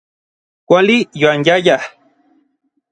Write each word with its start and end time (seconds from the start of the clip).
Kuali 0.67 0.97
yoanyayaj. 1.21 1.67